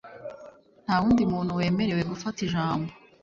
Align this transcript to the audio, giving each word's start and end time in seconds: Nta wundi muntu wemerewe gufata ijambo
Nta 0.83 0.95
wundi 1.01 1.23
muntu 1.31 1.51
wemerewe 1.59 2.01
gufata 2.11 2.39
ijambo 2.47 2.89